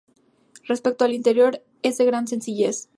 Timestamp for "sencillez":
2.27-2.89